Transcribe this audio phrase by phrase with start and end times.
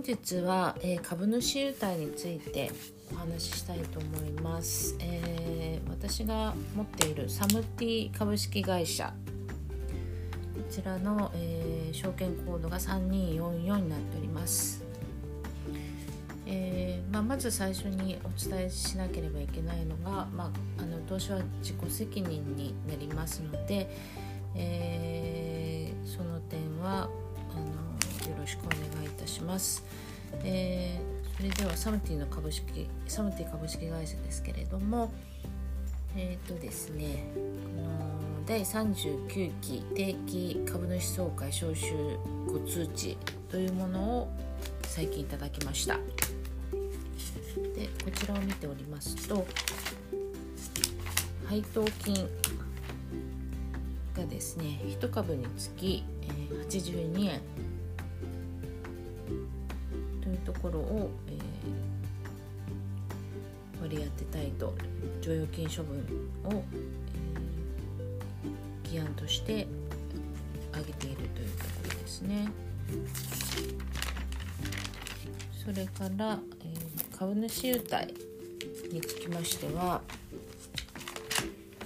[0.00, 2.72] 本日は、えー、株主優待について
[3.12, 9.12] お話ししたいと思います、えー、私が持っているサムティ株式会社。
[10.54, 14.82] こちらの、えー、証券コードが3244になっております、
[16.46, 20.44] えまあ、まず最初にお伝えしなければいけないのが、ま
[20.78, 23.90] あ、あの投資は自己責任になりますので、
[24.54, 27.10] えその点は
[27.54, 27.89] あの
[28.30, 29.84] よろしくお願いいたします。
[30.44, 35.12] えー、それではサムティの株式サムティ株式会社ですけれども
[36.16, 37.40] えっ、ー、とですねこ
[37.82, 41.92] の第39期定期株主総会招集
[42.46, 43.16] ご通知
[43.50, 44.28] というものを
[44.82, 49.46] 最近いただきましたでこちらを見ておりますと
[51.46, 52.28] 配当金
[54.16, 56.04] がですね1株につき
[56.68, 57.40] 82円
[60.62, 64.74] ころを、えー、割り当てたいと
[65.20, 65.98] 剰余金処分
[66.44, 66.64] を、
[68.84, 69.66] えー、議案として
[70.70, 72.48] 挙げているというところですね。
[75.64, 78.14] それから、えー、株主優待
[78.92, 80.00] につきましては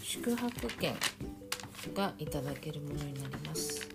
[0.00, 0.94] 宿泊券
[1.94, 3.88] がいただけるものになります。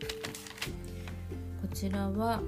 [1.61, 2.41] こちらは、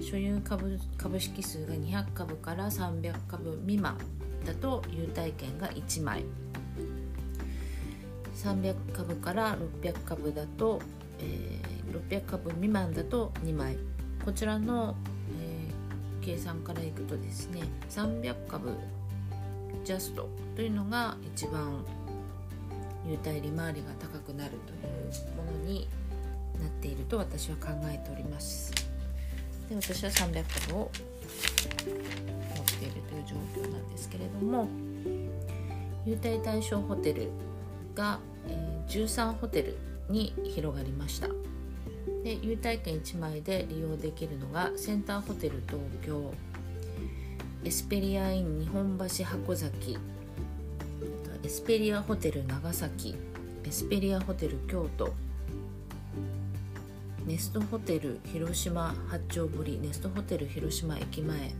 [0.00, 3.98] 所有株株式数が200株から300株未満
[4.44, 6.24] だと優待券が1枚。
[8.34, 10.80] 300株から600株だと、
[11.20, 13.76] えー、600株未満だと2枚。
[14.24, 14.94] こちらの、
[15.38, 18.70] えー、計算からいくとですね300株
[19.84, 21.84] ジャストというのが一番
[23.04, 25.88] 優待利回りが高くなるというものに
[26.60, 28.91] なっていると私は考えております。
[29.72, 30.90] で私は300株を持っ
[32.78, 34.68] ているという状況なんですけれども
[36.04, 37.30] 優待対象ホテル
[37.94, 39.78] が、え、13ホテル
[40.10, 41.28] に広がりました。
[42.24, 46.32] で優待券1枚で利用できるのがセンターホテル東京
[47.64, 49.98] エスペリアイン日本橋箱崎
[51.42, 53.16] エスペリアホテル長崎
[53.64, 55.12] エスペリアホテル京都
[57.24, 61.52] ネストホテル広島八丁堀ネストホテル広島駅前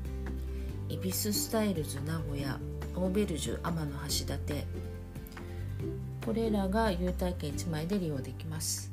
[0.88, 2.58] イビススタイルズ名古屋
[2.96, 4.66] オーベルジュ天橋立。
[6.26, 8.92] これらが優待券1枚で利用できます。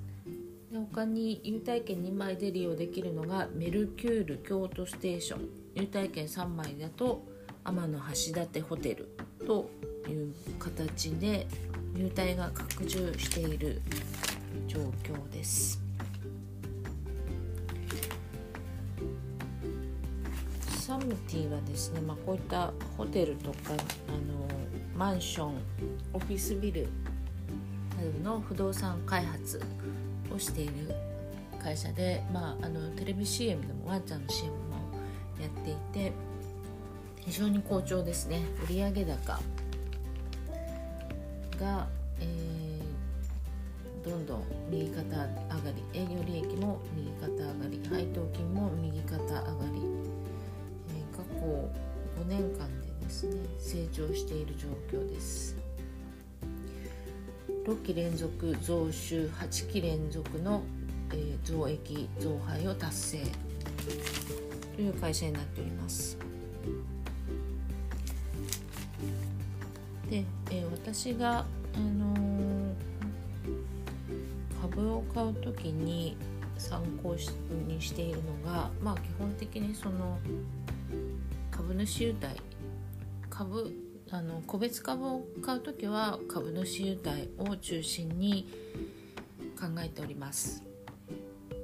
[0.72, 5.50] で他に優待券2枚で利用できるのがメルキュール京都ステーション。
[5.75, 7.25] 優待券3枚だと
[7.63, 9.09] 天橋立ホテル
[9.46, 9.69] と
[10.07, 11.47] いう形で
[11.96, 13.81] 優待が拡充している
[14.68, 15.89] 状況です。
[21.00, 23.78] ムティはですね、まあ、こういったホテルとかあの
[24.96, 25.54] マンション
[26.14, 26.88] オフィスビル
[28.24, 29.62] などの不動産開発
[30.34, 30.94] をしている
[31.62, 34.60] 会社で、まあ、あのテレビ CM でもワンちゃんの CM も
[35.42, 36.12] やっていて
[37.20, 38.42] 非常に好調ですね。
[38.70, 39.40] 売上高
[41.60, 41.88] が、
[42.20, 45.28] えー、どんどん右肩上が
[45.94, 49.59] り営業利益も右肩上がり配当金も右肩上がり。
[52.30, 54.68] 年間でですね成長している状
[55.00, 55.58] 況です。
[57.66, 60.64] 6期連続増収8期連続の、
[61.12, 63.18] えー、増益増配を達成
[64.76, 66.18] という会社になっております。
[70.10, 72.74] で、えー、私が、あのー、
[74.62, 76.16] 株を買う時に
[76.58, 77.16] 参考
[77.68, 80.18] にしているのが、まあ、基本的にその
[81.59, 82.42] 株主優待
[83.30, 83.74] 株
[84.12, 88.47] あの個別株を買う時は株主優待を中心に
[89.60, 90.63] 考えております。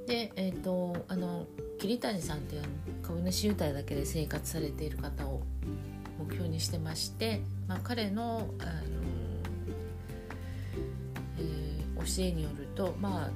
[0.06, 1.46] で、えーと、あの
[1.78, 2.62] 桐谷さんという
[3.02, 5.40] 株主優待だけで生活されている方を
[6.18, 8.70] 目標にしてまして、まあ、彼のあの、
[11.38, 13.30] えー、教えによると、まあ、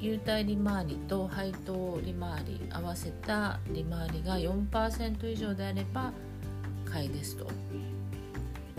[0.00, 6.12] 優待利回りと配当利回り合わせた利回りが4%以上であれば
[6.84, 7.46] 買いですと。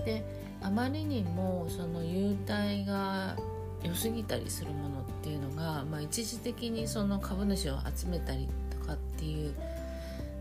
[0.06, 0.24] で
[0.62, 3.36] あまりにもその優待が
[3.84, 9.54] 良すぎたりするものっていうのが、まあ、一時的にその株主を集めたりとかっていう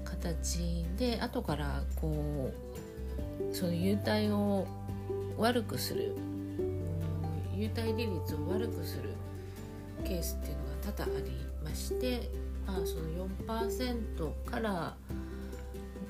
[0.05, 2.53] 形で後からこ
[3.51, 4.67] うその優待を
[5.37, 6.15] 悪くする
[7.55, 9.11] 優待利率を悪くする
[10.05, 11.31] ケースっていうのが多々あり
[11.63, 12.31] まして、
[12.67, 14.97] まあ、その4%から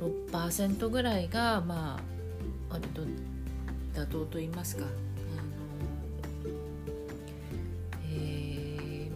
[0.01, 2.03] 6%ぐらいがまあ
[2.71, 3.03] 割と
[3.95, 4.85] 妥当と言いますか、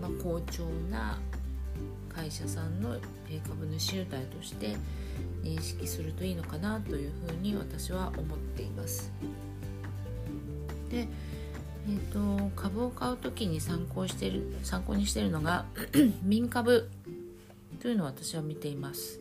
[0.00, 1.18] ま、好調な
[2.08, 2.96] 会社さんの
[3.48, 4.76] 株主優待として
[5.42, 9.12] 認識するといいのかなというふうに私は思っています。
[10.90, 11.08] で、
[11.88, 15.64] えーと、株を買う時に参考してる参考にしているのが
[16.22, 16.88] 民株
[17.80, 19.20] というのを私は見ています。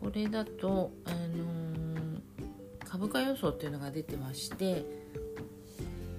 [0.00, 4.84] これだと、あのー、株価予想っていうのが出てまして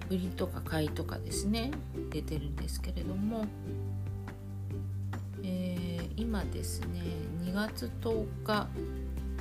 [0.10, 1.72] 売りとか買いとかですね
[2.10, 3.46] 出てるんですけれども
[6.18, 7.02] 今ですね
[7.44, 8.68] 2月10日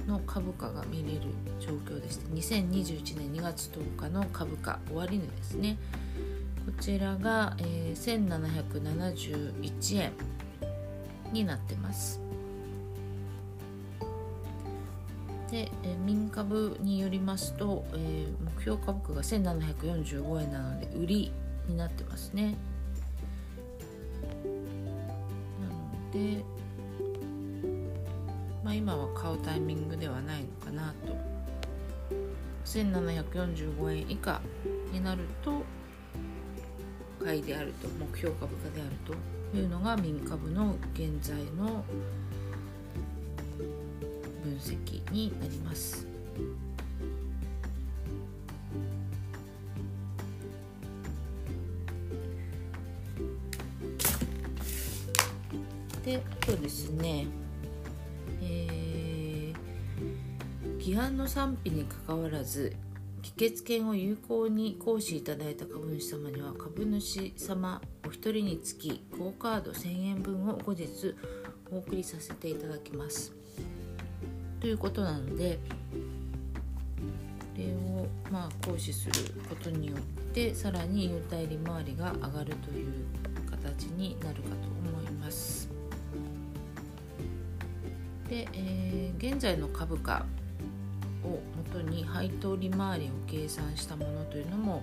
[0.07, 1.21] の株価が見れる
[1.61, 5.77] 状況でして2021年2月10日の株価終値ですね。
[6.67, 10.13] こちらが、えー、1771円
[11.33, 12.21] になってます。
[15.51, 21.33] で、えー、民株によりますと、えー、目標株価が1745円なので売り
[21.69, 22.57] になってますね。
[25.61, 26.43] なので
[28.75, 31.17] 今は買うタイミングではないのかなと
[32.65, 34.41] 1745円以下
[34.93, 35.63] になると
[37.23, 38.91] 買いであると目標株価である
[39.53, 41.85] というのが民株の現在の
[44.43, 46.07] 分析になります。
[56.05, 57.44] で、そうですね。
[60.85, 62.77] 規範の賛否にかかわらず
[63.23, 71.15] 議決権を有効に行使いただいた株主様には株主様お一人につきクオ・カード1000円分を後日
[71.73, 73.33] お送りさせていただきます。
[74.61, 75.59] ということなので
[77.41, 80.01] これをまあ行使することによっ
[80.35, 82.93] てさらに優待利回りが上がるという
[83.51, 84.55] 形になるかと
[84.87, 85.71] 思います。
[88.29, 90.27] で、えー、現在の株価
[91.25, 91.41] を
[91.75, 94.83] 元に配当利回りを計算したものというのも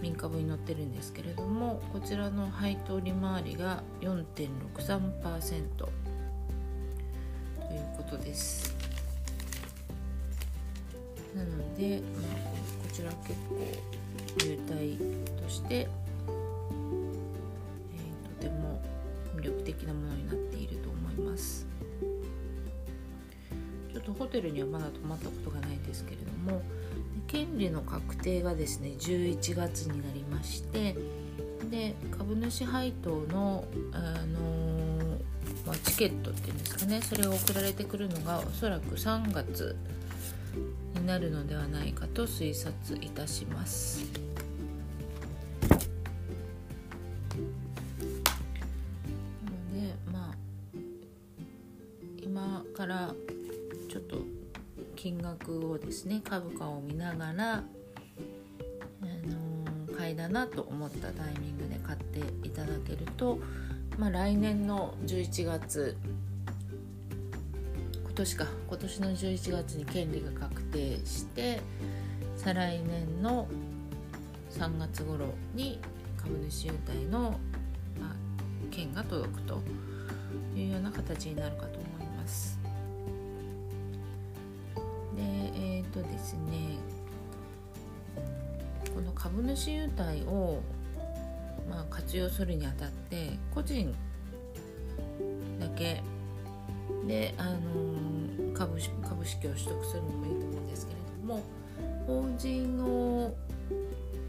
[0.00, 5.90] 民株に載ってるんですけれどもこちらの配当利回りが4.63%と
[7.72, 8.74] いうことです。
[11.34, 12.36] なので、まあ、
[12.86, 13.56] こちら結構
[14.44, 14.98] 優待
[15.42, 15.88] とし、て
[24.42, 26.62] ルにはまだ泊まったことがないですけれども
[27.26, 30.96] 権利の確定がですね11月になりまして
[31.70, 35.18] で株主配当の、あのー、
[35.66, 39.76] まあ、チケットっていうんですかねそれが送られてくるのがおそらく3月
[40.94, 44.04] になるのではないかと推察いたします。
[49.44, 50.36] のでまあ
[52.22, 53.14] 今から
[55.58, 57.62] をですね株価を見ながら、あ
[59.02, 63.38] の、買いだなと思ったタイミングで買っていただけると、
[63.98, 65.96] まあ、来年の11月
[68.04, 71.60] 今年か今年の11月に権利が確定して
[72.36, 73.48] 再来年の
[74.50, 75.80] 3月頃に
[76.16, 77.38] 株主優待の、
[78.70, 79.60] 券が届くと
[80.54, 81.81] いうような形になるかと
[86.02, 86.78] とですね。
[88.94, 90.60] この株主優待を、
[91.68, 93.94] まあ、活用するにあたって個人
[95.58, 96.02] だけ
[97.06, 98.78] で、あのー、株
[99.08, 101.42] 株式を取得するのもいいと思うんですけれども
[102.06, 103.34] 法人を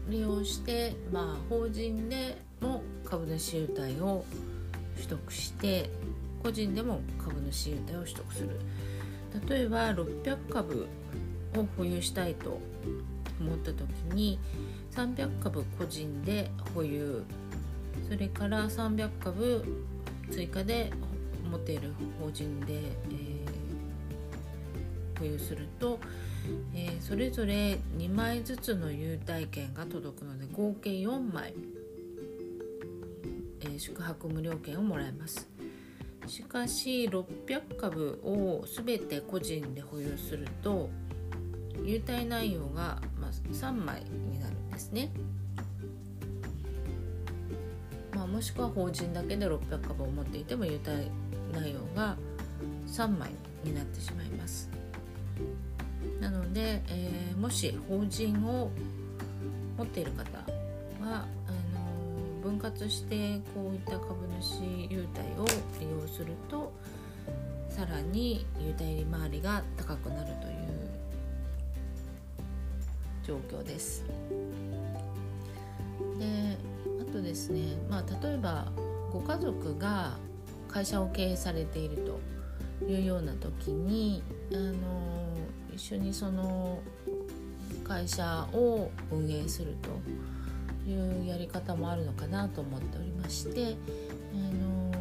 [0.08, 4.24] 利用して、まあ、法人でも株主優待を
[4.96, 5.90] 取得して
[6.42, 8.60] 個人でも株主優待を取得する。
[9.48, 10.86] 例えば600株
[11.56, 12.60] を保有したいと
[13.40, 14.38] 思った時に
[14.92, 17.22] 300株個人で保有。
[18.08, 19.64] それから300株
[20.30, 20.90] 追加で
[21.50, 26.00] 持ってる法人で、えー、保有すると、
[26.74, 31.54] えー、それぞれ2枚ずつの優待券が届くので合計4枚、
[33.60, 35.48] えー、宿泊無料券をもらえます。
[36.26, 40.88] しかし600株を全て個人で保有すると
[41.84, 45.10] 優待内容が、まあ、3枚になるんですね。
[48.14, 51.10] まあ、もしくは法人だけで600株を持っていても優待
[51.52, 52.16] 内容が
[52.86, 53.30] 3枚
[53.64, 54.70] になってしまいます
[56.20, 58.70] なので、えー、もし法人を
[59.76, 60.44] 持っている方は
[61.02, 61.26] あ
[61.74, 65.44] の分割してこういった株主優待を
[65.80, 66.72] 利用すると
[67.68, 70.83] さらに優待利回りが高くなるという
[73.26, 74.04] 状況です。
[76.18, 76.58] で
[77.00, 78.66] あとですね、まあ、例えば
[79.12, 80.16] ご家族が
[80.68, 82.20] 会社を経営されていると
[82.90, 84.72] いうような時にあの
[85.72, 86.80] 一緒にその
[87.84, 93.76] 会社を運営するというやり方もあるのかなと思っておりまして、
[94.34, 94.92] あの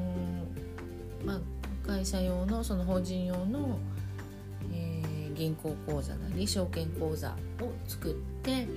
[1.25, 3.79] まあ、会社用のその法人用の、
[5.33, 8.67] 銀行口座なり証券口座を作って、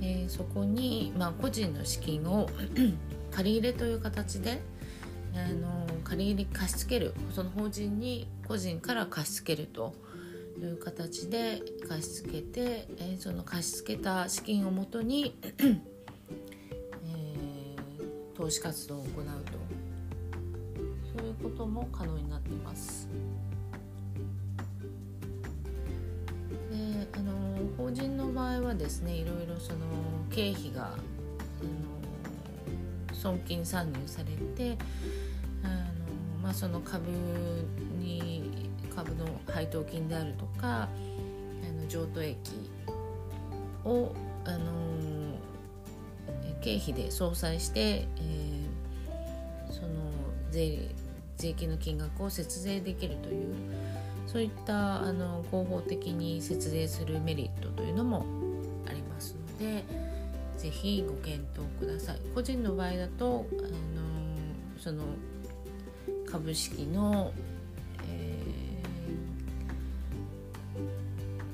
[0.00, 2.48] えー、そこに、まあ、個人の資金を
[3.32, 4.60] 借り入れという形で
[5.34, 9.94] あの借り入れ貸し付けるその法人に個人から貸し付けると
[10.58, 19.52] いう形で貸し付けて、えー、その貸し付けた資金をもとに えー、投資活動を行うと
[21.18, 23.08] そういうことも可能になっています。
[27.16, 27.32] あの
[27.76, 29.78] 法人の場合はですねいろいろその
[30.30, 30.90] 経費が
[33.12, 34.78] 損金算入されて
[35.64, 35.74] あの、
[36.42, 37.10] まあ、その株
[37.98, 40.88] に株の配当金であるとかあ
[41.80, 42.36] の譲渡益
[43.84, 44.12] を、
[44.44, 44.70] あの
[46.60, 49.88] 経費で相殺して、えー、その
[50.50, 50.88] 税
[51.36, 53.54] 税金の金額を節税できるという
[54.26, 58.26] そういったあの合法的に節税するメリットというのも
[58.88, 59.84] ありますので
[60.58, 62.18] 是非ご検討ください。
[62.34, 63.70] 個人の場合だとあの
[64.78, 65.04] その
[66.30, 67.32] 株式の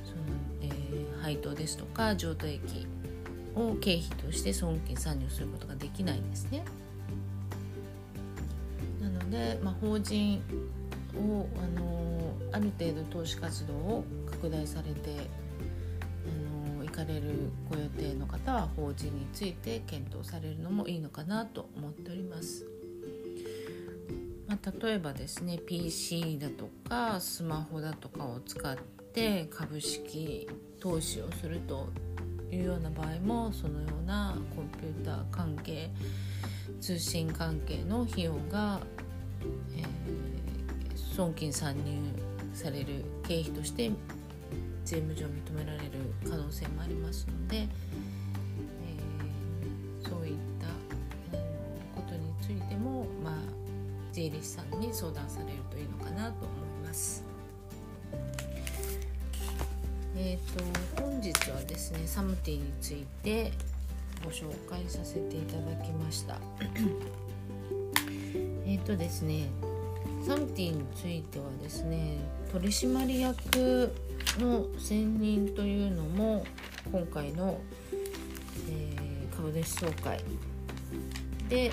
[0.05, 0.25] その、
[0.63, 2.87] ええ配当ですとか譲渡益
[3.55, 6.65] を経費として損金算入することができないんですね。
[9.01, 10.43] なので、まあ、法人
[11.17, 12.12] をあの
[12.53, 15.29] ある程度投資活動を拡大されて
[16.27, 22.67] あの行かれるご予定の方は法人について検討されるのもいいのかなと思っております。
[24.47, 28.77] まあ、例えばですね PC だとかスマホだとかを使っ
[29.15, 30.47] て株式
[30.79, 31.89] 投資をすると
[32.51, 35.91] いうような場合もそのようなコンピューター関係
[36.83, 38.81] 通信関係の費用が、
[39.75, 41.93] えー、損金算入
[42.55, 43.91] される経費として
[44.85, 45.91] 税務上認められる
[46.29, 50.67] 可能性もありますので、えー、そういった
[51.95, 53.35] ことについても、まあ、
[54.13, 56.55] 税理士さんに相談されるといいのかなと思
[56.85, 57.25] います。
[60.15, 63.51] えーと、本日はですねサムティについて
[64.23, 66.37] ご紹介させていただきました
[68.67, 69.49] えっとですね
[70.25, 72.19] サムティについてはですね
[72.53, 73.93] 取締役
[74.39, 76.45] の選任というのも
[76.91, 77.61] 今回の、
[78.71, 80.19] えー、株主総会
[81.49, 81.71] で、え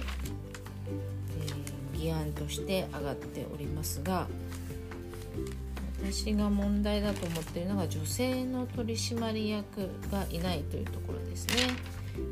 [1.94, 4.28] ー、議案として上がっておりますが
[6.02, 11.74] 私が問題だと思っているのが女性の取締役がいないというところですね。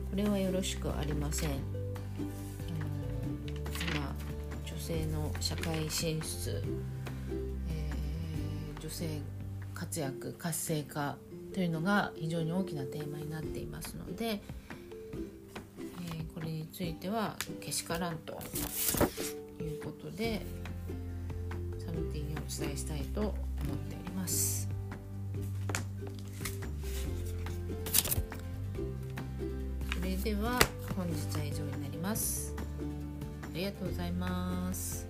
[0.10, 1.77] これはよろしくありません。
[4.88, 6.64] 性の社会進出、
[7.70, 9.20] えー、女性
[9.74, 11.18] 活躍活性化
[11.54, 18.40] というのが非常に大きなテーマになっていますので、えー、これについてはけしからんと
[19.62, 20.46] いうことで
[21.86, 24.70] サムティンにお伝えしたいと思っております。
[29.94, 30.58] それでは
[30.96, 32.57] 本日は以上になります。
[33.58, 35.08] ありがとうございます。